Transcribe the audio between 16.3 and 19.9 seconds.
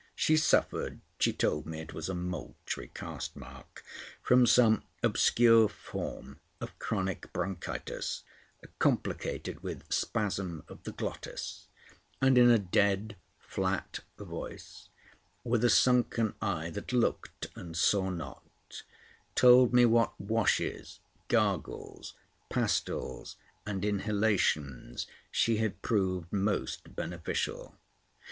eye that looked and saw not, told me